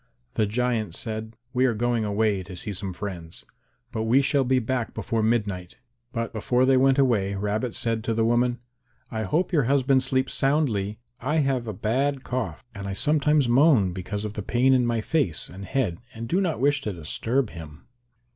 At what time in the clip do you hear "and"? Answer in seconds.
12.73-12.87, 15.49-15.65, 16.15-16.23